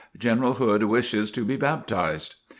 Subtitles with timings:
[0.17, 2.33] General Hood wishes to be baptized."